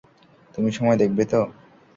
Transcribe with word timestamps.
তুমি 0.55 0.69
সময় 0.71 0.97
দেখবে 1.01 1.23
ত? 1.25 1.33